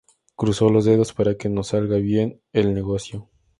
Cruza 0.35 0.65
los 0.67 0.85
dedos 0.85 1.13
para 1.13 1.37
que 1.37 1.47
nos 1.47 1.67
salga 1.67 1.97
bien 1.97 2.41
el 2.53 2.73
negocio 2.73 3.29